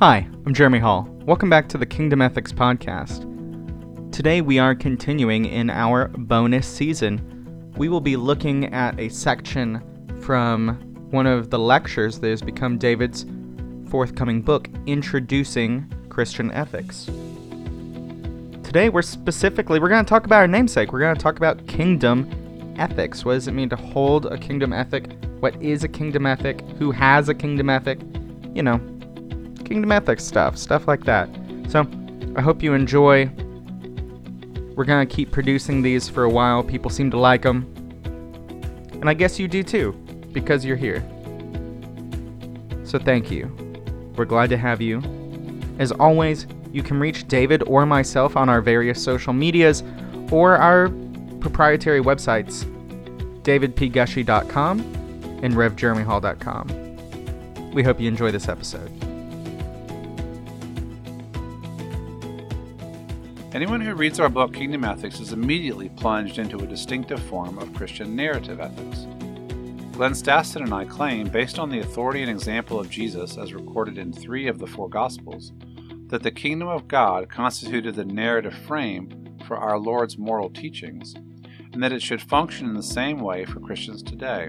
Hi, 0.00 0.28
I'm 0.44 0.52
Jeremy 0.52 0.80
Hall. 0.80 1.06
Welcome 1.24 1.48
back 1.48 1.68
to 1.68 1.78
the 1.78 1.86
Kingdom 1.86 2.20
Ethics 2.20 2.52
Podcast. 2.52 3.30
Today 4.10 4.40
we 4.40 4.58
are 4.58 4.74
continuing 4.74 5.44
in 5.44 5.70
our 5.70 6.08
bonus 6.08 6.66
season. 6.66 7.70
We 7.76 7.88
will 7.88 8.00
be 8.00 8.16
looking 8.16 8.74
at 8.74 8.98
a 8.98 9.08
section 9.08 9.80
from 10.20 10.74
one 11.12 11.28
of 11.28 11.50
the 11.50 11.60
lectures 11.60 12.18
that 12.18 12.28
has 12.28 12.42
become 12.42 12.76
David's 12.76 13.24
forthcoming 13.88 14.42
book, 14.42 14.68
Introducing 14.86 15.88
Christian 16.08 16.50
Ethics. 16.50 17.04
Today 18.64 18.88
we're 18.88 19.00
specifically 19.00 19.78
we're 19.78 19.88
going 19.88 20.04
to 20.04 20.08
talk 20.10 20.26
about 20.26 20.40
our 20.40 20.48
namesake. 20.48 20.92
We're 20.92 21.00
going 21.00 21.14
to 21.14 21.22
talk 21.22 21.36
about 21.36 21.68
kingdom 21.68 22.74
ethics. 22.76 23.24
What 23.24 23.34
does 23.34 23.46
it 23.46 23.52
mean 23.52 23.68
to 23.68 23.76
hold 23.76 24.26
a 24.26 24.38
kingdom 24.38 24.72
ethic? 24.72 25.12
What 25.38 25.54
is 25.62 25.84
a 25.84 25.88
kingdom 25.88 26.26
ethic? 26.26 26.62
Who 26.78 26.90
has 26.90 27.28
a 27.28 27.34
kingdom 27.34 27.70
ethic? 27.70 28.00
You 28.54 28.64
know, 28.64 28.80
kingdom 29.64 29.92
ethics 29.92 30.24
stuff, 30.24 30.56
stuff 30.56 30.86
like 30.86 31.04
that. 31.04 31.28
So, 31.68 31.86
I 32.36 32.40
hope 32.40 32.62
you 32.62 32.74
enjoy. 32.74 33.30
We're 34.74 34.84
going 34.84 35.06
to 35.06 35.14
keep 35.14 35.30
producing 35.30 35.82
these 35.82 36.08
for 36.08 36.24
a 36.24 36.28
while. 36.28 36.62
People 36.62 36.90
seem 36.90 37.10
to 37.12 37.18
like 37.18 37.42
them. 37.42 37.70
And 38.94 39.08
I 39.08 39.14
guess 39.14 39.38
you 39.38 39.48
do 39.48 39.62
too, 39.62 39.92
because 40.32 40.64
you're 40.64 40.76
here. 40.76 41.04
So, 42.84 42.98
thank 42.98 43.30
you. 43.30 43.54
We're 44.16 44.24
glad 44.24 44.50
to 44.50 44.56
have 44.56 44.80
you. 44.80 45.02
As 45.78 45.92
always, 45.92 46.46
you 46.72 46.82
can 46.82 46.98
reach 46.98 47.28
David 47.28 47.62
or 47.66 47.86
myself 47.86 48.36
on 48.36 48.48
our 48.48 48.60
various 48.60 49.02
social 49.02 49.32
medias 49.32 49.82
or 50.30 50.56
our 50.56 50.88
proprietary 51.40 52.00
websites, 52.00 52.64
davidpgushee.com 53.42 54.80
and 55.42 55.54
revjeremyhall.com. 55.54 57.72
We 57.72 57.82
hope 57.82 58.00
you 58.00 58.08
enjoy 58.08 58.30
this 58.30 58.48
episode. 58.48 59.03
Anyone 63.54 63.80
who 63.80 63.94
reads 63.94 64.18
our 64.18 64.28
book, 64.28 64.52
Kingdom 64.52 64.82
Ethics, 64.82 65.20
is 65.20 65.32
immediately 65.32 65.88
plunged 65.88 66.40
into 66.40 66.58
a 66.58 66.66
distinctive 66.66 67.22
form 67.22 67.56
of 67.56 67.72
Christian 67.72 68.16
narrative 68.16 68.58
ethics. 68.58 69.06
Glenn 69.92 70.10
Stassen 70.10 70.64
and 70.64 70.74
I 70.74 70.84
claim, 70.84 71.28
based 71.28 71.60
on 71.60 71.70
the 71.70 71.78
authority 71.78 72.20
and 72.20 72.28
example 72.28 72.80
of 72.80 72.90
Jesus 72.90 73.38
as 73.38 73.54
recorded 73.54 73.96
in 73.96 74.12
three 74.12 74.48
of 74.48 74.58
the 74.58 74.66
four 74.66 74.88
Gospels, 74.88 75.52
that 76.08 76.24
the 76.24 76.32
kingdom 76.32 76.66
of 76.66 76.88
God 76.88 77.28
constituted 77.28 77.94
the 77.94 78.04
narrative 78.04 78.54
frame 78.66 79.36
for 79.46 79.56
our 79.56 79.78
Lord's 79.78 80.18
moral 80.18 80.50
teachings, 80.50 81.14
and 81.72 81.80
that 81.80 81.92
it 81.92 82.02
should 82.02 82.22
function 82.22 82.66
in 82.66 82.74
the 82.74 82.82
same 82.82 83.20
way 83.20 83.44
for 83.44 83.60
Christians 83.60 84.02
today. 84.02 84.48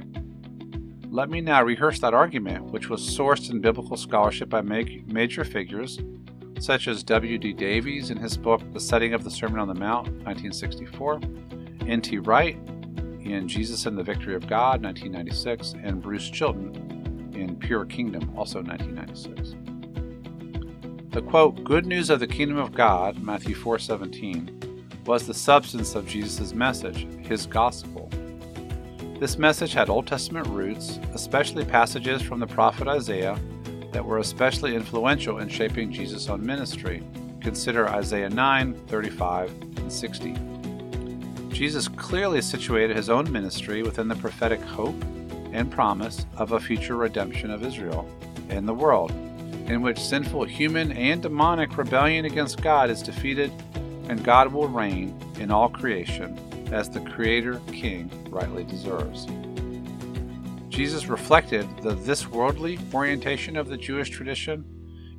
Let 1.12 1.30
me 1.30 1.42
now 1.42 1.62
rehearse 1.62 2.00
that 2.00 2.16
argument, 2.16 2.72
which 2.72 2.90
was 2.90 3.08
sourced 3.08 3.52
in 3.52 3.62
biblical 3.62 3.98
scholarship 3.98 4.50
by 4.50 4.62
major 4.64 5.44
figures 5.44 6.00
such 6.60 6.88
as 6.88 7.04
W.D. 7.04 7.54
Davies 7.54 8.10
in 8.10 8.18
his 8.18 8.38
book 8.38 8.62
The 8.74 8.80
Setting 8.80 9.14
of 9.14 9.24
the 9.24 9.32
Sermon 9.32 9.60
on 9.60 9.68
the 9.68 9.74
Mount, 9.74 10.08
1964, 10.24 11.20
N.T. 11.88 12.20
Wright 12.20 12.58
in 13.22 13.48
Jesus 13.48 13.86
and 13.86 13.98
the 13.98 14.04
Victory 14.04 14.36
of 14.36 14.48
God, 14.48 14.84
1996, 14.84 15.76
and 15.84 16.02
Bruce 16.02 16.30
Chilton 16.30 17.34
in 17.36 17.56
Pure 17.58 17.86
Kingdom, 17.86 18.34
also 18.38 18.62
1996. 18.62 19.56
The 21.12 21.22
quote, 21.22 21.64
Good 21.64 21.86
news 21.86 22.10
of 22.10 22.20
the 22.20 22.28
kingdom 22.28 22.58
of 22.58 22.74
God, 22.74 23.22
Matthew 23.22 23.56
4:17, 23.56 25.06
was 25.06 25.26
the 25.26 25.34
substance 25.34 25.96
of 25.96 26.08
Jesus' 26.08 26.54
message, 26.54 27.08
his 27.26 27.46
gospel. 27.46 28.10
This 29.20 29.38
message 29.38 29.74
had 29.74 29.90
Old 29.90 30.08
Testament 30.08 30.48
roots, 30.48 31.00
especially 31.14 31.64
passages 31.64 32.22
from 32.22 32.40
the 32.40 32.48
prophet 32.48 32.88
Isaiah 32.88 33.40
that 33.96 34.04
were 34.06 34.18
especially 34.18 34.76
influential 34.76 35.40
in 35.40 35.48
shaping 35.48 35.90
Jesus' 35.90 36.28
own 36.28 36.46
ministry. 36.46 37.02
Consider 37.40 37.88
Isaiah 37.88 38.30
9, 38.30 38.74
35, 38.88 39.50
and 39.78 39.90
60. 39.90 40.36
Jesus 41.48 41.88
clearly 41.88 42.42
situated 42.42 42.98
his 42.98 43.10
own 43.10 43.32
ministry 43.32 43.84
within 43.84 44.10
the 44.10 44.16
prophetic 44.18 44.60
hope 44.60 45.02
and 45.54 45.72
promise 45.72 46.26
of 46.36 46.52
a 46.52 46.60
future 46.60 46.98
redemption 46.98 47.50
of 47.50 47.64
Israel 47.66 48.06
and 48.50 48.68
the 48.68 48.74
world, 48.74 49.12
in 49.70 49.82
which 49.82 49.98
sinful 49.98 50.44
human 50.44 50.92
and 50.92 51.22
demonic 51.22 51.78
rebellion 51.78 52.26
against 52.26 52.62
God 52.62 52.90
is 52.90 53.02
defeated 53.02 53.50
and 54.10 54.26
God 54.26 54.52
will 54.52 54.68
reign 54.68 55.18
in 55.40 55.52
all 55.52 55.70
creation 55.70 56.38
as 56.74 56.90
the 56.90 57.00
Creator 57.00 57.62
King 57.68 58.12
rightly 58.30 58.66
deserves. 58.66 59.26
Jesus 60.76 61.08
reflected 61.08 61.66
the 61.84 61.94
this 61.94 62.28
worldly 62.28 62.78
orientation 62.94 63.56
of 63.56 63.70
the 63.70 63.78
Jewish 63.78 64.10
tradition 64.10 64.66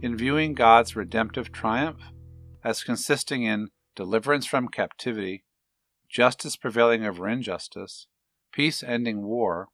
in 0.02 0.14
viewing 0.14 0.52
God's 0.52 0.94
redemptive 0.94 1.50
triumph 1.50 2.02
as 2.62 2.84
consisting 2.84 3.44
in 3.44 3.68
deliverance 3.94 4.44
from 4.44 4.68
captivity, 4.68 5.44
justice 6.10 6.56
prevailing 6.56 7.06
over 7.06 7.26
injustice, 7.26 8.06
peace 8.52 8.82
ending 8.82 9.22
war, 9.22 9.68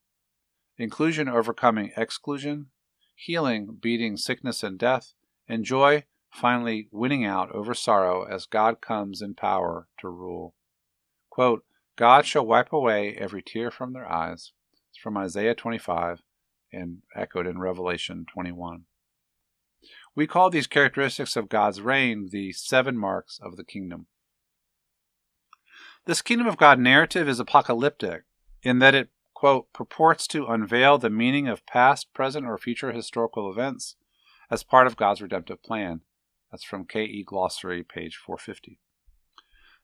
inclusion 0.78 1.28
overcoming 1.28 1.90
exclusion, 1.96 2.66
healing 3.16 3.76
beating 3.82 4.16
sickness 4.16 4.62
and 4.62 4.78
death, 4.78 5.14
and 5.48 5.64
joy 5.64 6.04
finally 6.30 6.86
winning 6.92 7.24
out 7.24 7.50
over 7.50 7.74
sorrow 7.74 8.22
as 8.22 8.46
God 8.46 8.80
comes 8.80 9.20
in 9.20 9.34
power 9.34 9.88
to 9.98 10.08
rule. 10.08 10.54
Quote, 11.28 11.64
God 11.96 12.24
shall 12.24 12.46
wipe 12.46 12.72
away 12.72 13.16
every 13.18 13.42
tear 13.42 13.72
from 13.72 13.94
their 13.94 14.08
eyes. 14.08 14.52
It's 14.92 15.00
from 15.00 15.16
Isaiah 15.16 15.54
25 15.54 16.20
and 16.70 16.98
echoed 17.16 17.46
in 17.46 17.58
Revelation 17.58 18.26
21. 18.30 18.82
We 20.14 20.26
call 20.26 20.50
these 20.50 20.66
characteristics 20.66 21.34
of 21.34 21.48
God's 21.48 21.80
reign 21.80 22.28
the 22.30 22.52
seven 22.52 22.98
marks 22.98 23.40
of 23.42 23.56
the 23.56 23.64
kingdom. 23.64 24.06
This 26.04 26.20
kingdom 26.20 26.46
of 26.46 26.58
God 26.58 26.78
narrative 26.78 27.26
is 27.26 27.40
apocalyptic 27.40 28.24
in 28.62 28.80
that 28.80 28.94
it, 28.94 29.08
quote, 29.32 29.72
purports 29.72 30.26
to 30.26 30.44
unveil 30.44 30.98
the 30.98 31.08
meaning 31.08 31.48
of 31.48 31.64
past, 31.64 32.12
present, 32.12 32.44
or 32.44 32.58
future 32.58 32.92
historical 32.92 33.50
events 33.50 33.96
as 34.50 34.62
part 34.62 34.86
of 34.86 34.98
God's 34.98 35.22
redemptive 35.22 35.62
plan. 35.62 36.02
That's 36.50 36.64
from 36.64 36.84
K.E. 36.84 37.24
Glossary, 37.24 37.82
page 37.82 38.16
450. 38.16 38.78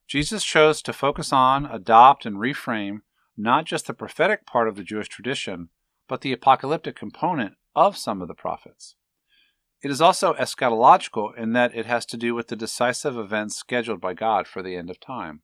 Jesus 0.07 0.43
chose 0.43 0.83
to 0.83 0.93
focus 0.93 1.33
on, 1.33 1.65
adopt, 1.65 2.27
and 2.27 2.37
reframe 2.37 3.01
not 3.39 3.65
just 3.65 3.87
the 3.87 3.93
prophetic 3.93 4.45
part 4.45 4.67
of 4.67 4.75
the 4.75 4.83
Jewish 4.83 5.07
tradition, 5.07 5.69
but 6.09 6.21
the 6.21 6.33
apocalyptic 6.33 6.95
component 6.95 7.53
of 7.73 7.97
some 7.97 8.21
of 8.21 8.27
the 8.27 8.33
prophets. 8.33 8.95
It 9.81 9.89
is 9.89 10.01
also 10.01 10.33
eschatological 10.33 11.37
in 11.37 11.53
that 11.53 11.73
it 11.73 11.85
has 11.85 12.05
to 12.07 12.17
do 12.17 12.35
with 12.35 12.49
the 12.49 12.57
decisive 12.57 13.17
events 13.17 13.55
scheduled 13.55 14.01
by 14.01 14.13
God 14.13 14.45
for 14.45 14.61
the 14.61 14.75
end 14.75 14.89
of 14.89 14.99
time. 14.99 15.41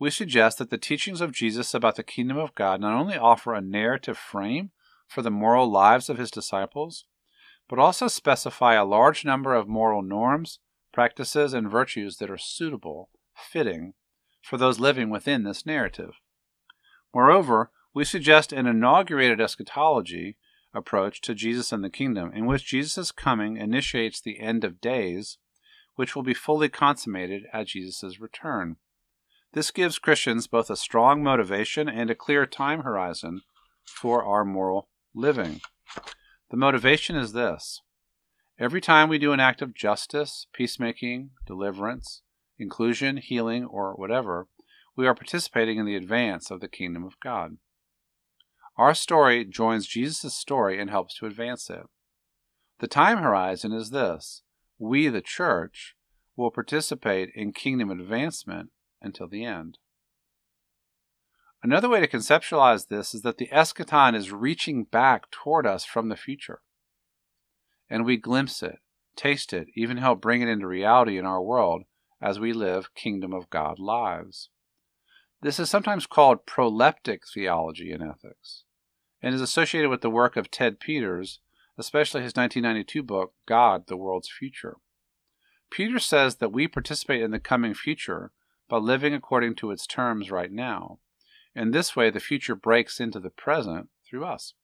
We 0.00 0.10
suggest 0.10 0.58
that 0.58 0.70
the 0.70 0.76
teachings 0.76 1.20
of 1.20 1.30
Jesus 1.30 1.72
about 1.72 1.94
the 1.94 2.02
kingdom 2.02 2.36
of 2.36 2.54
God 2.56 2.80
not 2.80 2.98
only 2.98 3.16
offer 3.16 3.54
a 3.54 3.60
narrative 3.60 4.18
frame 4.18 4.72
for 5.06 5.22
the 5.22 5.30
moral 5.30 5.70
lives 5.70 6.10
of 6.10 6.18
his 6.18 6.32
disciples, 6.32 7.04
but 7.68 7.78
also 7.78 8.08
specify 8.08 8.74
a 8.74 8.84
large 8.84 9.24
number 9.24 9.54
of 9.54 9.68
moral 9.68 10.02
norms, 10.02 10.58
practices, 10.92 11.54
and 11.54 11.70
virtues 11.70 12.16
that 12.16 12.30
are 12.30 12.36
suitable, 12.36 13.08
fitting, 13.36 13.94
for 14.42 14.56
those 14.56 14.80
living 14.80 15.10
within 15.10 15.44
this 15.44 15.64
narrative. 15.64 16.14
Moreover, 17.16 17.70
we 17.94 18.04
suggest 18.04 18.52
an 18.52 18.66
inaugurated 18.66 19.40
eschatology 19.40 20.36
approach 20.74 21.22
to 21.22 21.34
Jesus 21.34 21.72
and 21.72 21.82
the 21.82 21.88
kingdom, 21.88 22.30
in 22.34 22.44
which 22.44 22.66
Jesus' 22.66 23.10
coming 23.10 23.56
initiates 23.56 24.20
the 24.20 24.38
end 24.38 24.64
of 24.64 24.82
days, 24.82 25.38
which 25.94 26.14
will 26.14 26.22
be 26.22 26.34
fully 26.34 26.68
consummated 26.68 27.44
at 27.54 27.68
Jesus' 27.68 28.20
return. 28.20 28.76
This 29.54 29.70
gives 29.70 29.98
Christians 29.98 30.46
both 30.46 30.68
a 30.68 30.76
strong 30.76 31.22
motivation 31.22 31.88
and 31.88 32.10
a 32.10 32.14
clear 32.14 32.44
time 32.44 32.82
horizon 32.82 33.40
for 33.86 34.22
our 34.22 34.44
moral 34.44 34.90
living. 35.14 35.62
The 36.50 36.58
motivation 36.58 37.16
is 37.16 37.32
this 37.32 37.80
every 38.58 38.82
time 38.82 39.08
we 39.08 39.18
do 39.18 39.32
an 39.32 39.40
act 39.40 39.62
of 39.62 39.72
justice, 39.72 40.48
peacemaking, 40.52 41.30
deliverance, 41.46 42.20
inclusion, 42.58 43.16
healing, 43.16 43.64
or 43.64 43.94
whatever, 43.94 44.48
we 44.96 45.06
are 45.06 45.14
participating 45.14 45.78
in 45.78 45.86
the 45.86 45.96
advance 45.96 46.50
of 46.50 46.60
the 46.60 46.68
kingdom 46.68 47.04
of 47.04 47.20
God. 47.22 47.58
Our 48.76 48.94
story 48.94 49.44
joins 49.44 49.86
Jesus' 49.86 50.34
story 50.34 50.80
and 50.80 50.90
helps 50.90 51.16
to 51.18 51.26
advance 51.26 51.70
it. 51.70 51.84
The 52.80 52.88
time 52.88 53.18
horizon 53.18 53.72
is 53.72 53.90
this 53.90 54.42
we, 54.78 55.08
the 55.08 55.22
church, 55.22 55.94
will 56.36 56.50
participate 56.50 57.30
in 57.34 57.52
kingdom 57.52 57.90
advancement 57.90 58.70
until 59.00 59.28
the 59.28 59.44
end. 59.44 59.78
Another 61.62 61.88
way 61.88 62.00
to 62.00 62.06
conceptualize 62.06 62.88
this 62.88 63.14
is 63.14 63.22
that 63.22 63.38
the 63.38 63.48
eschaton 63.48 64.14
is 64.14 64.30
reaching 64.30 64.84
back 64.84 65.30
toward 65.30 65.66
us 65.66 65.84
from 65.84 66.08
the 66.08 66.16
future. 66.16 66.60
And 67.88 68.04
we 68.04 68.18
glimpse 68.18 68.62
it, 68.62 68.76
taste 69.16 69.52
it, 69.52 69.68
even 69.74 69.96
help 69.96 70.20
bring 70.20 70.42
it 70.42 70.48
into 70.48 70.66
reality 70.66 71.18
in 71.18 71.24
our 71.24 71.42
world 71.42 71.84
as 72.20 72.38
we 72.38 72.52
live 72.52 72.94
kingdom 72.94 73.32
of 73.32 73.48
God 73.48 73.78
lives. 73.78 74.50
This 75.42 75.60
is 75.60 75.68
sometimes 75.68 76.06
called 76.06 76.46
proleptic 76.46 77.20
theology 77.32 77.92
in 77.92 78.02
ethics 78.02 78.64
and 79.22 79.34
is 79.34 79.40
associated 79.40 79.90
with 79.90 80.00
the 80.00 80.10
work 80.10 80.36
of 80.36 80.50
Ted 80.50 80.80
Peters, 80.80 81.40
especially 81.78 82.22
his 82.22 82.34
1992 82.34 83.02
book, 83.02 83.34
God, 83.46 83.86
the 83.86 83.96
World's 83.96 84.30
Future. 84.30 84.76
Peters 85.70 86.04
says 86.04 86.36
that 86.36 86.52
we 86.52 86.68
participate 86.68 87.22
in 87.22 87.32
the 87.32 87.40
coming 87.40 87.74
future 87.74 88.32
by 88.68 88.78
living 88.78 89.14
according 89.14 89.54
to 89.56 89.70
its 89.70 89.86
terms 89.86 90.30
right 90.30 90.52
now. 90.52 90.98
In 91.54 91.70
this 91.70 91.96
way, 91.96 92.10
the 92.10 92.20
future 92.20 92.54
breaks 92.54 93.00
into 93.00 93.20
the 93.20 93.30
present 93.30 93.88
through 94.08 94.24
us. 94.24 94.54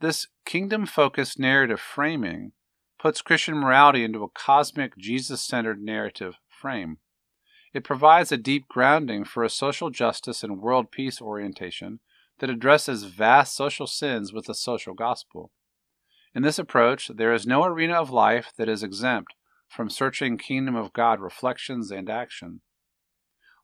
This 0.00 0.26
kingdom 0.44 0.86
focused 0.86 1.38
narrative 1.38 1.80
framing 1.80 2.52
puts 2.98 3.22
Christian 3.22 3.56
morality 3.56 4.04
into 4.04 4.22
a 4.22 4.28
cosmic, 4.28 4.96
Jesus 4.96 5.42
centered 5.42 5.82
narrative 5.82 6.36
frame. 6.48 6.98
It 7.74 7.82
provides 7.82 8.30
a 8.30 8.36
deep 8.36 8.68
grounding 8.68 9.24
for 9.24 9.42
a 9.42 9.50
social 9.50 9.90
justice 9.90 10.44
and 10.44 10.62
world 10.62 10.92
peace 10.92 11.20
orientation 11.20 11.98
that 12.38 12.48
addresses 12.48 13.02
vast 13.02 13.56
social 13.56 13.88
sins 13.88 14.32
with 14.32 14.48
a 14.48 14.54
social 14.54 14.94
gospel. 14.94 15.50
In 16.36 16.42
this 16.42 16.58
approach, 16.58 17.10
there 17.12 17.32
is 17.32 17.48
no 17.48 17.64
arena 17.64 17.94
of 17.94 18.10
life 18.10 18.52
that 18.56 18.68
is 18.68 18.84
exempt 18.84 19.34
from 19.68 19.90
searching 19.90 20.38
kingdom 20.38 20.76
of 20.76 20.92
God 20.92 21.20
reflections 21.20 21.90
and 21.90 22.08
action, 22.08 22.60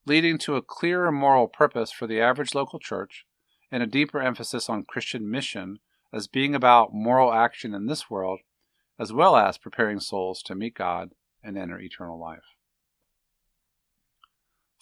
leading 0.07 0.39
to 0.39 0.57
a 0.57 0.63
clearer 0.63 1.13
moral 1.13 1.47
purpose 1.47 1.93
for 1.93 2.09
the 2.09 2.21
average 2.21 2.53
local 2.53 2.81
church 2.81 3.27
and 3.71 3.81
a 3.81 3.87
deeper 3.87 4.21
emphasis 4.21 4.69
on 4.69 4.83
Christian 4.83 5.31
mission 5.31 5.79
as 6.13 6.27
being 6.27 6.57
about 6.57 6.93
moral 6.93 7.33
action 7.33 7.75
in 7.75 7.87
this 7.87 8.11
world, 8.11 8.41
as 8.99 9.13
well 9.13 9.37
as 9.37 9.57
preparing 9.57 10.01
souls 10.01 10.43
to 10.43 10.57
meet 10.57 10.75
God 10.75 11.11
and 11.45 11.57
enter 11.57 11.79
eternal 11.79 12.19
life. 12.19 12.57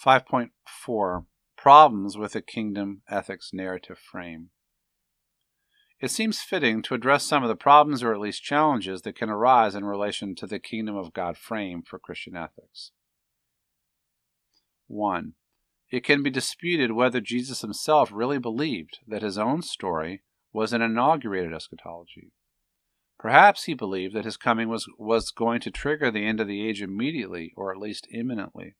5.4 0.05 1.25
Problems 1.57 2.17
with 2.17 2.37
a 2.37 2.41
Kingdom 2.41 3.03
Ethics 3.11 3.51
Narrative 3.53 3.99
Frame. 3.99 4.51
It 6.01 6.13
seems 6.13 6.41
fitting 6.41 6.83
to 6.83 6.95
address 6.95 7.25
some 7.25 7.43
of 7.43 7.49
the 7.49 7.57
problems 7.57 8.05
or 8.05 8.15
at 8.15 8.21
least 8.21 8.45
challenges 8.45 9.03
that 9.03 9.17
can 9.17 9.29
arise 9.29 9.75
in 9.75 9.85
relation 9.85 10.37
to 10.37 10.47
the 10.47 10.61
Kingdom 10.61 10.95
of 10.97 11.13
God 11.13 11.37
frame 11.37 11.83
for 11.83 11.99
Christian 11.99 12.37
ethics. 12.37 12.93
1. 14.87 15.33
It 15.91 16.05
can 16.05 16.23
be 16.23 16.31
disputed 16.31 16.93
whether 16.93 17.21
Jesus 17.21 17.63
himself 17.63 18.11
really 18.13 18.39
believed 18.39 18.99
that 19.09 19.23
his 19.23 19.37
own 19.37 19.63
story 19.63 20.23
was 20.53 20.73
an 20.73 20.81
inaugurated 20.81 21.53
eschatology. 21.53 22.31
Perhaps 23.19 23.65
he 23.65 23.75
believed 23.75 24.15
that 24.15 24.25
his 24.25 24.37
coming 24.37 24.69
was, 24.69 24.87
was 24.97 25.33
going 25.33 25.61
to 25.63 25.73
trigger 25.73 26.09
the 26.13 26.25
end 26.25 26.39
of 26.39 26.47
the 26.47 26.65
age 26.65 26.81
immediately, 26.81 27.53
or 27.57 27.73
at 27.73 27.79
least 27.79 28.07
imminently. 28.13 28.77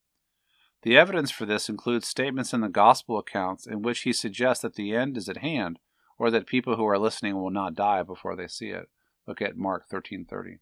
The 0.83 0.97
evidence 0.97 1.31
for 1.31 1.45
this 1.45 1.69
includes 1.69 2.07
statements 2.07 2.53
in 2.53 2.61
the 2.61 2.69
Gospel 2.69 3.19
accounts 3.19 3.67
in 3.67 3.83
which 3.83 4.01
he 4.01 4.13
suggests 4.13 4.63
that 4.63 4.75
the 4.75 4.95
end 4.95 5.17
is 5.17 5.29
at 5.29 5.39
hand, 5.39 5.81
or 6.19 6.31
that 6.31 6.47
people 6.47 6.77
who 6.77 6.87
are 6.87 6.99
listening 6.99 7.37
will 7.37 7.51
not 7.51 7.75
die 7.75 8.03
before 8.03 8.37
they 8.37 8.47
see 8.47 8.69
it. 8.69 8.89
Look 9.27 9.43
at 9.43 9.57
Mark 9.57 9.89
13:30. 9.89 10.61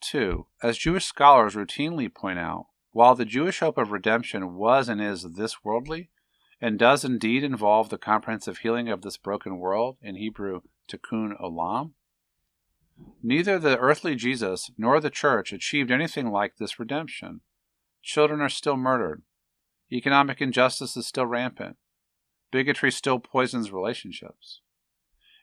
2. 0.00 0.46
As 0.62 0.78
Jewish 0.78 1.04
scholars 1.04 1.54
routinely 1.54 2.12
point 2.12 2.38
out, 2.38 2.68
while 2.92 3.14
the 3.14 3.24
Jewish 3.24 3.60
hope 3.60 3.76
of 3.76 3.92
redemption 3.92 4.54
was 4.54 4.88
and 4.88 5.00
is 5.00 5.34
this 5.34 5.62
worldly, 5.62 6.10
and 6.60 6.78
does 6.78 7.04
indeed 7.04 7.44
involve 7.44 7.88
the 7.88 7.98
comprehensive 7.98 8.58
healing 8.58 8.88
of 8.88 9.02
this 9.02 9.16
broken 9.16 9.58
world, 9.58 9.98
in 10.00 10.16
Hebrew, 10.16 10.62
tikkun 10.88 11.38
olam, 11.40 11.92
neither 13.22 13.58
the 13.58 13.78
earthly 13.78 14.14
Jesus 14.14 14.70
nor 14.78 15.00
the 15.00 15.10
church 15.10 15.52
achieved 15.52 15.90
anything 15.90 16.30
like 16.30 16.56
this 16.56 16.78
redemption. 16.78 17.42
Children 18.02 18.40
are 18.40 18.48
still 18.48 18.76
murdered. 18.76 19.22
Economic 19.90 20.40
injustice 20.40 20.96
is 20.96 21.06
still 21.06 21.26
rampant. 21.26 21.76
Bigotry 22.50 22.90
still 22.90 23.18
poisons 23.18 23.70
relationships. 23.70 24.60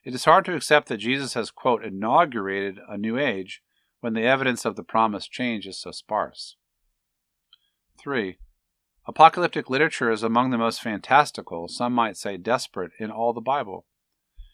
It 0.04 0.13
is 0.13 0.25
hard 0.25 0.46
to 0.46 0.56
accept 0.56 0.88
that 0.90 0.98
Jesus 0.98 1.34
has, 1.34 1.50
quote, 1.52 1.84
inaugurated 1.84 2.80
a 2.88 2.98
new 2.98 3.18
age 3.18 3.62
when 4.02 4.13
the 4.13 4.22
evidence 4.22 4.66
of 4.66 4.75
the 4.75 4.84
promised 4.84 5.31
change 5.31 5.66
is 5.66 5.80
so 5.80 5.92
sparse. 5.92 6.57
3. 8.00 8.38
Apocalyptic 9.07 9.69
literature 9.69 10.12
is 10.12 10.24
among 10.24 10.52
the 10.52 10.57
most 10.57 10.81
fantastical, 10.81 11.68
some 11.68 11.94
might 11.94 12.18
say 12.18 12.38
desperate, 12.38 12.92
in 13.00 13.10
all 13.12 13.34
the 13.34 13.42
Bible. 13.42 13.86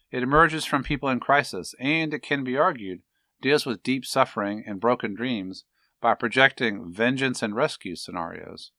It 0.10 0.24
emerges 0.24 0.66
from 0.66 0.84
people 0.84 1.10
in 1.10 1.20
crisis, 1.20 1.74
and, 1.80 2.14
it 2.14 2.22
can 2.22 2.44
be 2.44 2.58
argued, 2.58 3.02
deals 3.42 3.66
with 3.66 3.84
deep 3.84 4.06
suffering 4.06 4.64
and 4.66 4.80
broken 4.80 5.16
dreams 5.16 5.66
by 6.02 6.16
projecting 6.16 6.92
vengeance 6.92 7.42
and 7.42 7.56
rescue 7.56 7.96
scenarios. 7.96 8.72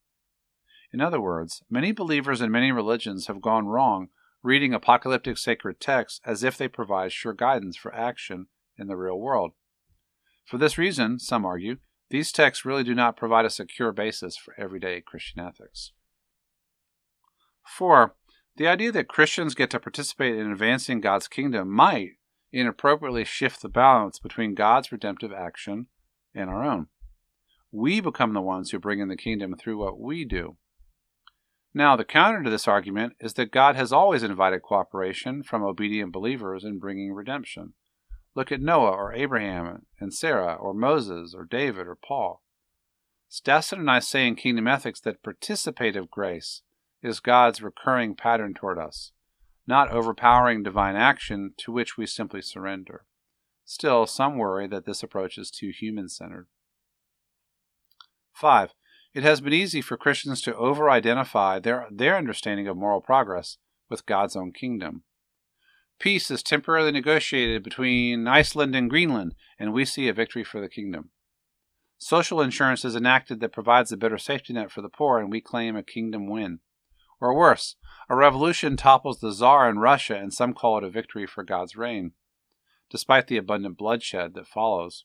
In 0.93 1.01
other 1.01 1.21
words, 1.21 1.63
many 1.71 1.93
believers 1.93 2.41
in 2.41 2.51
many 2.51 2.71
religions 2.71 3.29
have 3.29 3.41
gone 3.41 3.67
wrong 3.67 4.09
reading 4.43 4.75
apocalyptic 4.75 5.39
sacred 5.39 5.81
texts 5.81 6.21
as 6.25 6.43
if 6.43 6.59
they 6.59 6.69
provide 6.69 7.13
sure 7.13 7.33
guidance 7.33 7.77
for 7.77 7.95
action 7.95 8.47
in 8.77 8.89
the 8.89 8.97
real 8.97 9.19
world. 9.19 9.53
For 10.45 10.59
this 10.59 10.77
reason, 10.77 11.19
some 11.19 11.45
argue, 11.45 11.77
these 12.11 12.33
texts 12.33 12.65
really 12.65 12.85
do 12.85 12.95
not 12.95 13.17
provide 13.17 13.45
a 13.45 13.51
secure 13.51 13.93
basis 13.93 14.37
for 14.37 14.55
everyday 14.59 15.01
Christian 15.01 15.41
ethics. 15.41 15.93
4. 17.65 18.15
The 18.57 18.67
idea 18.67 18.93
that 18.93 19.09
Christians 19.09 19.55
get 19.55 19.71
to 19.71 19.81
participate 19.81 20.37
in 20.37 20.51
advancing 20.51 21.01
God's 21.01 21.29
kingdom 21.29 21.71
might 21.71 22.11
inappropriately 22.53 23.25
shift 23.25 23.63
the 23.63 23.69
balance 23.69 24.19
between 24.19 24.55
God's 24.55 24.93
redemptive 24.93 25.33
action 25.33 25.87
and 26.35 26.51
our 26.51 26.63
own. 26.63 26.89
We 27.73 28.01
become 28.01 28.35
the 28.35 28.43
ones 28.43 28.71
who 28.71 28.79
bring 28.79 29.01
in 29.01 29.09
the 29.09 29.17
kingdom 29.17 29.57
through 29.57 29.79
what 29.79 29.99
we 29.99 30.27
do. 30.27 30.57
Now, 31.73 31.97
the 31.97 32.05
counter 32.05 32.43
to 32.43 32.51
this 32.51 32.69
argument 32.69 33.15
is 33.19 33.33
that 33.35 33.51
God 33.51 33.77
has 33.77 33.95
always 33.95 34.23
invited 34.23 34.61
cooperation 34.61 35.43
from 35.43 35.63
obedient 35.63 36.13
believers 36.13 36.65
in 36.65 36.79
bringing 36.79 37.15
redemption. 37.15 37.73
Look 38.35 38.53
at 38.53 38.61
Noah 38.61 38.93
or 38.93 39.15
Abraham 39.15 39.87
and 39.99 40.13
Sarah 40.13 40.55
or 40.55 40.75
Moses 40.75 41.35
or 41.35 41.47
David 41.47 41.87
or 41.87 41.97
Paul. 41.97 42.43
Stassen 43.31 43.79
and 43.79 43.91
I 43.91 44.01
say 44.01 44.27
in 44.27 44.37
Kingdom 44.37 44.69
Ethics 44.69 45.01
that 45.01 45.23
participative 45.23 46.11
grace 46.11 46.61
is 47.03 47.21
God's 47.21 47.63
recurring 47.63 48.15
pattern 48.15 48.53
toward 48.53 48.79
us, 48.79 49.13
not 49.67 49.91
overpowering 49.91 50.63
divine 50.63 50.97
action 50.97 51.55
to 51.57 51.73
which 51.73 51.97
we 51.97 52.05
simply 52.05 52.43
surrender. 52.43 53.07
Still, 53.65 54.07
some 54.07 54.37
worry 54.37 54.67
that 54.67 54.85
this 54.85 55.03
approach 55.03 55.39
is 55.39 55.51
too 55.51 55.71
human 55.71 56.11
centered. 56.11 56.49
5. 58.35 58.71
It 59.15 59.23
has 59.23 59.41
been 59.41 59.53
easy 59.53 59.83
for 59.83 59.97
Christians 59.97 60.41
to 60.43 60.57
over 60.57 60.91
identify 60.91 61.59
their, 61.59 61.87
their 61.91 62.17
understanding 62.17 62.67
of 62.67 62.77
moral 62.77 63.01
progress 63.01 63.59
with 63.91 64.07
God's 64.07 64.37
own 64.37 64.53
kingdom. 64.53 65.05
Peace 65.99 66.31
is 66.31 66.43
temporarily 66.43 66.91
negotiated 66.91 67.63
between 67.63 68.27
Iceland 68.27 68.75
and 68.75 68.91
Greenland, 68.91 69.35
and 69.59 69.73
we 69.73 69.85
see 69.85 70.09
a 70.09 70.13
victory 70.13 70.43
for 70.43 70.61
the 70.61 70.69
kingdom. 70.69 71.11
Social 71.99 72.41
insurance 72.41 72.85
is 72.85 72.97
enacted 72.97 73.39
that 73.39 73.53
provides 73.53 73.93
a 73.93 73.97
better 73.97 74.19
safety 74.19 74.53
net 74.53 74.73
for 74.73 74.83
the 74.83 74.89
poor, 74.89 75.21
and 75.21 75.31
we 75.31 75.41
claim 75.41 75.77
a 75.77 75.85
kingdom 75.85 76.27
win. 76.27 76.59
Or 77.21 77.37
worse, 77.37 77.77
a 78.09 78.17
revolution 78.17 78.77
topples 78.77 79.21
the 79.21 79.31
Tsar 79.31 79.71
in 79.71 79.79
Russia, 79.79 80.17
and 80.17 80.35
some 80.35 80.55
call 80.55 80.79
it 80.79 80.85
a 80.85 80.91
victory 80.91 81.27
for 81.27 81.45
God's 81.45 81.77
reign, 81.77 82.13
despite 82.91 83.29
the 83.29 83.37
abundant 83.37 83.79
bloodshed 83.79 84.35
that 84.35 84.49
follows. 84.49 85.05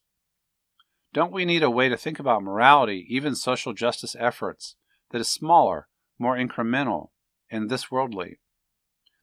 Don't 1.17 1.33
we 1.33 1.45
need 1.45 1.63
a 1.63 1.71
way 1.71 1.89
to 1.89 1.97
think 1.97 2.19
about 2.19 2.43
morality, 2.43 3.03
even 3.09 3.33
social 3.33 3.73
justice 3.73 4.15
efforts, 4.19 4.75
that 5.09 5.19
is 5.19 5.27
smaller, 5.27 5.87
more 6.19 6.37
incremental, 6.37 7.07
and 7.49 7.71
this 7.71 7.89
worldly? 7.89 8.37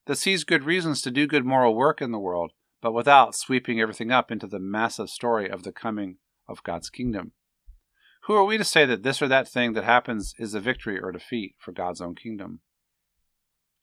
that 0.07 0.17
sees 0.17 0.43
good 0.43 0.65
reasons 0.65 1.03
to 1.03 1.11
do 1.13 1.29
good 1.29 1.45
moral 1.45 1.77
work 1.77 2.03
in 2.03 2.11
the 2.11 2.19
world, 2.19 2.51
but 2.83 2.93
without 2.93 3.37
sweeping 3.37 3.81
everything 3.81 4.11
up 4.11 4.33
into 4.33 4.49
the 4.49 4.59
massive 4.59 5.09
story 5.09 5.49
of 5.49 5.63
the 5.63 5.71
coming 5.71 6.17
of 6.49 6.65
God's 6.65 6.91
kingdom. 6.91 7.31
Who 8.25 8.35
are 8.35 8.45
we 8.45 8.59
to 8.59 8.65
say 8.65 8.85
that 8.87 9.05
this 9.05 9.23
or 9.23 9.29
that 9.29 9.47
thing 9.47 9.75
that 9.75 9.85
happens 9.85 10.35
is 10.37 10.53
a 10.53 10.61
victory 10.61 10.99
or 10.99 11.13
defeat 11.13 11.55
for 11.61 11.71
God's 11.71 12.01
own 12.01 12.17
kingdom? 12.17 12.59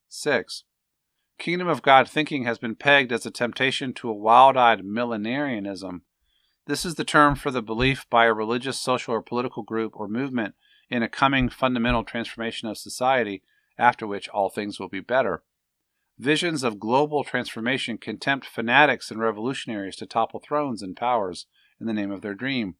6. 0.10 0.65
Kingdom 1.39 1.70
of 1.70 1.82
God 1.82 2.10
thinking 2.10 2.44
has 2.44 2.58
been 2.58 2.75
pegged 2.75 3.13
as 3.13 3.25
a 3.25 3.32
temptation 3.32 3.94
to 3.94 4.10
a 4.10 4.13
wild 4.13 4.58
eyed 4.58 4.84
millenarianism. 4.84 6.01
This 6.68 6.86
is 6.86 6.96
the 6.96 7.03
term 7.03 7.36
for 7.36 7.50
the 7.50 7.63
belief 7.63 8.06
by 8.10 8.25
a 8.25 8.34
religious, 8.34 8.80
social, 8.80 9.15
or 9.15 9.22
political 9.22 9.63
group 9.63 9.94
or 9.96 10.08
movement 10.08 10.53
in 10.89 11.01
a 11.01 11.10
coming 11.10 11.50
fundamental 11.50 12.03
transformation 12.03 12.68
of 12.68 12.77
society 12.77 13.41
after 13.80 14.06
which 14.06 14.30
all 14.30 14.50
things 14.50 14.80
will 14.80 14.89
be 14.89 15.00
better. 15.00 15.44
Visions 16.20 16.63
of 16.63 16.80
global 16.80 17.24
transformation 17.24 17.98
can 17.98 18.20
tempt 18.20 18.46
fanatics 18.46 19.10
and 19.10 19.20
revolutionaries 19.20 19.96
to 19.96 20.06
topple 20.06 20.39
thrones 20.39 20.84
and 20.84 20.96
powers 20.96 21.48
in 21.80 21.88
the 21.88 21.94
name 21.94 22.12
of 22.12 22.22
their 22.22 22.36
dream. 22.36 22.75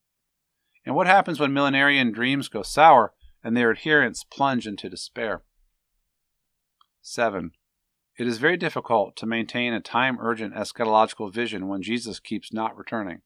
And 0.86 0.94
what 0.94 1.08
happens 1.08 1.40
when 1.40 1.52
millenarian 1.52 2.14
dreams 2.14 2.50
go 2.50 2.62
sour 2.62 3.14
and 3.44 3.58
their 3.58 3.72
adherents 3.72 4.24
plunge 4.24 4.68
into 4.68 4.90
despair? 4.90 5.42
7. 7.02 7.52
It 8.20 8.28
is 8.28 8.38
very 8.38 8.58
difficult 8.58 9.16
to 9.16 9.26
maintain 9.26 9.74
a 9.74 9.80
time 9.80 10.20
urgent 10.22 10.54
eschatological 10.54 11.34
vision 11.34 11.68
when 11.68 11.82
Jesus 11.82 12.20
keeps 12.20 12.54
not 12.54 12.78
returning 12.78 13.22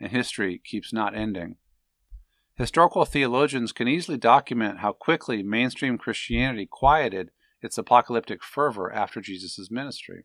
and 0.00 0.10
history 0.10 0.60
keeps 0.64 0.92
not 0.92 1.16
ending. 1.16 1.56
Historical 2.56 3.04
theologians 3.04 3.72
can 3.72 3.86
easily 3.86 4.16
document 4.16 4.78
how 4.78 4.92
quickly 4.92 5.42
mainstream 5.42 5.98
Christianity 5.98 6.66
quieted 6.70 7.30
its 7.60 7.76
apocalyptic 7.76 8.42
fervor 8.42 8.92
after 8.92 9.20
Jesus' 9.20 9.70
ministry. 9.70 10.24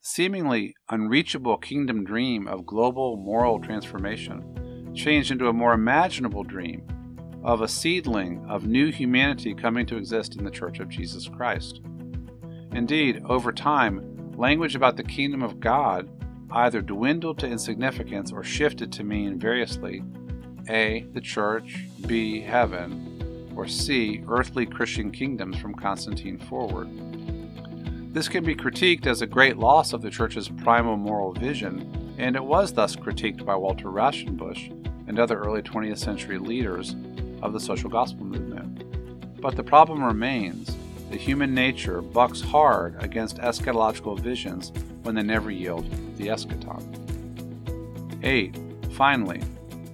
The 0.00 0.08
seemingly 0.08 0.74
unreachable 0.88 1.56
kingdom 1.56 2.04
dream 2.04 2.46
of 2.46 2.66
global 2.66 3.16
moral 3.16 3.60
transformation 3.60 4.92
changed 4.94 5.30
into 5.30 5.48
a 5.48 5.52
more 5.52 5.72
imaginable 5.72 6.44
dream 6.44 6.86
of 7.42 7.60
a 7.60 7.68
seedling 7.68 8.44
of 8.48 8.66
new 8.66 8.90
humanity 8.90 9.54
coming 9.54 9.86
to 9.86 9.96
exist 9.96 10.36
in 10.36 10.44
the 10.44 10.50
Church 10.50 10.80
of 10.80 10.88
Jesus 10.88 11.28
Christ. 11.28 11.80
Indeed, 12.72 13.22
over 13.24 13.52
time, 13.52 14.32
language 14.36 14.74
about 14.74 14.96
the 14.96 15.02
kingdom 15.02 15.42
of 15.42 15.60
God 15.60 16.08
either 16.50 16.80
dwindled 16.80 17.38
to 17.38 17.46
insignificance 17.46 18.32
or 18.32 18.42
shifted 18.42 18.92
to 18.92 19.04
mean 19.04 19.38
variously 19.38 20.02
A. 20.68 21.06
the 21.12 21.20
church, 21.20 21.84
B. 22.06 22.40
heaven, 22.40 23.52
or 23.54 23.66
C. 23.66 24.22
earthly 24.28 24.66
Christian 24.66 25.10
kingdoms 25.10 25.58
from 25.58 25.74
Constantine 25.74 26.38
forward. 26.38 26.88
This 28.14 28.28
can 28.28 28.44
be 28.44 28.54
critiqued 28.54 29.06
as 29.06 29.20
a 29.20 29.26
great 29.26 29.58
loss 29.58 29.92
of 29.92 30.00
the 30.00 30.10
church's 30.10 30.48
primal 30.48 30.96
moral 30.96 31.32
vision, 31.32 32.14
and 32.18 32.34
it 32.34 32.44
was 32.44 32.72
thus 32.72 32.96
critiqued 32.96 33.44
by 33.44 33.54
Walter 33.54 33.88
Rauschenbusch 33.88 34.70
and 35.06 35.18
other 35.18 35.38
early 35.38 35.62
20th 35.62 35.98
century 35.98 36.38
leaders 36.38 36.96
of 37.42 37.52
the 37.52 37.60
social 37.60 37.90
gospel 37.90 38.24
movement. 38.24 39.40
But 39.40 39.56
the 39.56 39.62
problem 39.62 40.02
remains 40.02 40.76
The 41.10 41.16
human 41.16 41.54
nature 41.54 42.02
bucks 42.02 42.42
hard 42.42 43.02
against 43.02 43.38
eschatological 43.38 44.20
visions 44.20 44.72
when 45.02 45.14
they 45.14 45.22
never 45.22 45.50
yield 45.50 45.90
the 46.16 46.28
eschaton. 46.28 46.82
8. 48.22 48.56
Finally, 48.92 49.42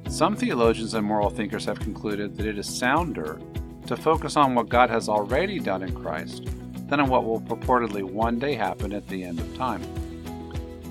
some 0.08 0.36
theologians 0.36 0.94
and 0.94 1.06
moral 1.06 1.30
thinkers 1.30 1.64
have 1.64 1.80
concluded 1.80 2.36
that 2.36 2.46
it 2.46 2.58
is 2.58 2.68
sounder 2.68 3.40
to 3.86 3.96
focus 3.96 4.36
on 4.36 4.54
what 4.54 4.68
God 4.68 4.88
has 4.90 5.08
already 5.08 5.58
done 5.58 5.82
in 5.82 5.94
Christ 5.94 6.48
than 6.88 7.00
on 7.00 7.08
what 7.08 7.24
will 7.24 7.40
purportedly 7.40 8.02
one 8.02 8.38
day 8.38 8.54
happen 8.54 8.92
at 8.92 9.06
the 9.08 9.24
end 9.24 9.40
of 9.40 9.56
time. 9.56 9.82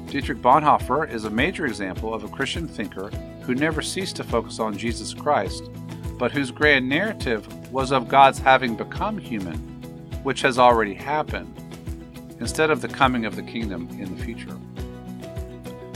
Dietrich 0.08 0.39
Bonhoeffer 0.39 1.12
is 1.12 1.25
a 1.25 1.29
major 1.29 1.65
example 1.65 2.13
of 2.13 2.24
a 2.24 2.27
Christian 2.27 2.67
thinker 2.67 3.10
who 3.41 3.55
never 3.55 3.82
ceased 3.82 4.15
to 4.17 4.24
focus 4.24 4.60
on 4.60 4.77
Jesus 4.77 5.13
Christ, 5.13 5.70
but 6.20 6.32
whose 6.32 6.51
grand 6.51 6.88
narrative 6.88 7.48
was 7.72 7.91
of 7.91 8.10
God's 8.10 8.38
having 8.38 8.75
become 8.75 9.17
human, 9.17 9.58
which 10.22 10.41
has 10.41 10.60
already 10.60 10.93
happened, 10.93 11.51
instead 12.44 12.70
of 12.70 12.82
the 12.82 12.90
coming 12.90 13.24
of 13.24 13.38
the 13.38 13.42
kingdom 13.42 13.88
in 13.92 14.14
the 14.14 14.22
future. 14.22 14.58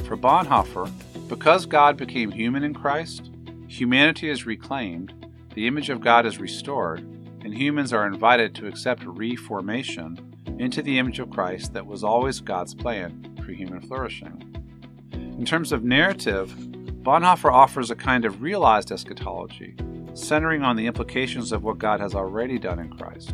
For 0.05 0.15
Bonhoeffer, 0.15 0.89
because 1.27 1.65
God 1.65 1.97
became 1.97 2.31
human 2.31 2.63
in 2.63 2.73
Christ, 2.73 3.31
humanity 3.67 4.29
is 4.29 4.45
reclaimed, 4.45 5.13
the 5.55 5.67
image 5.67 5.89
of 5.89 5.99
God 5.99 6.25
is 6.25 6.39
restored, 6.39 7.01
and 7.43 7.53
humans 7.53 7.91
are 7.91 8.07
invited 8.07 8.55
to 8.55 8.67
accept 8.67 9.03
reformation 9.03 10.17
into 10.57 10.81
the 10.81 10.97
image 10.97 11.19
of 11.19 11.29
Christ 11.31 11.73
that 11.73 11.85
was 11.85 12.01
always 12.01 12.39
God's 12.39 12.73
plan 12.73 13.35
for 13.45 13.51
human 13.51 13.81
flourishing. 13.81 14.41
In 15.11 15.43
terms 15.43 15.73
of 15.73 15.83
narrative, 15.83 16.55
Bonhoeffer 17.03 17.51
offers 17.51 17.91
a 17.91 17.95
kind 17.95 18.23
of 18.23 18.41
realized 18.41 18.89
eschatology, 18.93 19.75
centering 20.13 20.63
on 20.63 20.77
the 20.77 20.87
implications 20.87 21.51
of 21.51 21.65
what 21.65 21.77
God 21.77 21.99
has 21.99 22.15
already 22.15 22.57
done 22.57 22.79
in 22.79 22.89
Christ. 22.89 23.33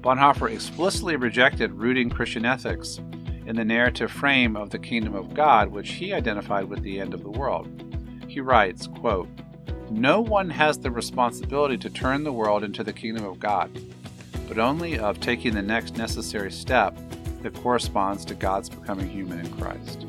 Bonhoeffer 0.00 0.50
explicitly 0.50 1.16
rejected 1.16 1.72
rooting 1.72 2.08
Christian 2.08 2.44
ethics 2.44 3.00
in 3.46 3.56
the 3.56 3.64
narrative 3.64 4.12
frame 4.12 4.56
of 4.56 4.70
the 4.70 4.78
kingdom 4.78 5.14
of 5.14 5.34
God, 5.34 5.68
which 5.68 5.90
he 5.90 6.12
identified 6.12 6.64
with 6.64 6.82
the 6.82 7.00
end 7.00 7.14
of 7.14 7.22
the 7.22 7.30
world. 7.30 7.66
He 8.28 8.40
writes, 8.40 8.86
quote, 8.86 9.28
No 9.90 10.20
one 10.20 10.50
has 10.50 10.78
the 10.78 10.90
responsibility 10.90 11.76
to 11.78 11.90
turn 11.90 12.22
the 12.22 12.32
world 12.32 12.62
into 12.62 12.84
the 12.84 12.92
kingdom 12.92 13.24
of 13.24 13.40
God, 13.40 13.70
but 14.46 14.58
only 14.58 14.98
of 14.98 15.18
taking 15.18 15.54
the 15.54 15.62
next 15.62 15.96
necessary 15.96 16.52
step 16.52 16.96
that 17.42 17.54
corresponds 17.54 18.24
to 18.26 18.34
God's 18.34 18.68
becoming 18.68 19.08
human 19.08 19.40
in 19.40 19.52
Christ. 19.58 20.06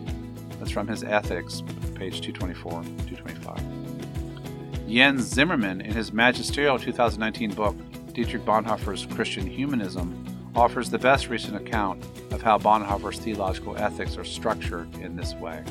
That's 0.60 0.72
from 0.72 0.88
his 0.88 1.04
Ethics, 1.04 1.64
page 1.96 2.22
224 2.22 2.84
225. 3.08 4.90
Jens 4.90 5.24
Zimmermann, 5.24 5.82
in 5.82 5.94
his 5.94 6.12
magisterial 6.12 6.78
2019 6.78 7.54
book, 7.54 7.76
Dietrich 8.20 8.44
Bonhoeffer's 8.44 9.06
Christian 9.06 9.48
Humanism, 9.48 10.26
offers 10.54 10.90
the 10.90 11.00
best 11.00 11.30
recent 11.30 11.56
account 11.56 12.04
of 12.32 12.42
how 12.42 12.58
Bonhoeffer's 12.58 13.18
theological 13.18 13.78
ethics 13.78 14.18
are 14.18 14.26
structured 14.26 14.94
in 14.96 15.16
this 15.16 15.36
way. 15.36 15.64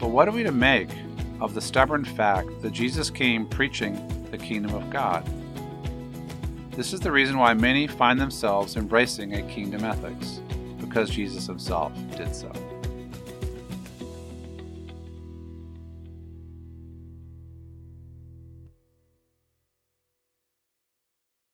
But 0.00 0.08
what 0.08 0.26
are 0.26 0.32
we 0.32 0.42
to 0.42 0.50
make 0.50 0.90
of 1.40 1.54
the 1.54 1.60
stubborn 1.60 2.04
fact 2.04 2.48
that 2.62 2.72
Jesus 2.72 3.10
came 3.10 3.46
preaching 3.46 4.26
the 4.32 4.38
kingdom 4.38 4.74
of 4.74 4.90
God? 4.90 5.24
This 6.72 6.92
is 6.92 6.98
the 6.98 7.12
reason 7.12 7.38
why 7.38 7.54
many 7.54 7.86
find 7.86 8.20
themselves 8.20 8.76
embracing 8.76 9.34
a 9.34 9.42
kingdom 9.42 9.84
ethics, 9.84 10.40
because 10.80 11.10
Jesus 11.10 11.46
himself 11.46 11.92
did 12.16 12.34
so. 12.34 12.50